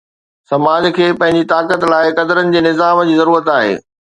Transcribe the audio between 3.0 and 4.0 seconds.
جي ضرورت آهي.